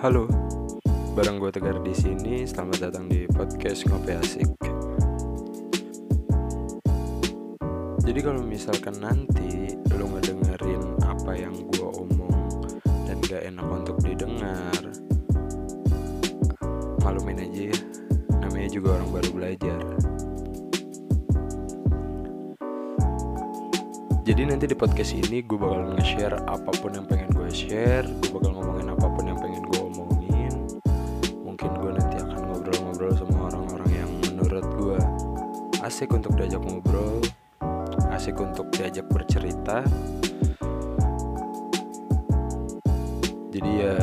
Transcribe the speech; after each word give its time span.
Halo, 0.00 0.24
bareng 1.12 1.36
gue 1.36 1.52
Tegar 1.52 1.76
di 1.84 1.92
sini. 1.92 2.48
Selamat 2.48 2.88
datang 2.88 3.04
di 3.04 3.28
podcast 3.28 3.84
Ngopi 3.84 4.16
Asik. 4.16 4.48
Jadi 8.00 8.20
kalau 8.24 8.40
misalkan 8.40 8.96
nanti 8.96 9.76
lo 9.92 10.08
ngedengerin 10.08 11.04
apa 11.04 11.36
yang 11.36 11.52
gue 11.52 11.84
omong 11.84 12.64
dan 13.04 13.20
gak 13.28 13.44
enak 13.44 13.66
untuk 13.68 14.00
didengar, 14.00 14.80
malumin 17.04 17.44
aja 17.44 17.68
ya. 17.68 17.78
Namanya 18.40 18.72
juga 18.72 18.96
orang 18.96 19.08
baru 19.12 19.30
belajar. 19.36 19.80
Jadi 24.30 24.46
nanti 24.46 24.64
di 24.64 24.76
podcast 24.76 25.12
ini 25.12 25.44
gue 25.44 25.58
bakal 25.58 25.92
nge-share 25.92 26.40
apa 26.48 26.70
pun 26.78 26.92
yang 26.94 27.08
pengen 27.08 27.34
gue 27.34 27.48
share 27.50 28.06
Gue 28.06 28.36
bakal 28.38 28.52
ngomongin 28.52 28.86
apa 28.92 28.99
pun 28.99 28.99
ngobrol-ngobrol 33.00 33.16
sama 33.16 33.48
orang-orang 33.48 33.90
yang 33.96 34.10
menurut 34.28 34.66
gue 34.76 35.00
Asik 35.80 36.12
untuk 36.12 36.36
diajak 36.36 36.60
ngobrol 36.60 37.24
Asik 38.12 38.36
untuk 38.36 38.68
diajak 38.76 39.08
bercerita. 39.08 39.80
Jadi 43.48 43.70
ya 43.80 43.96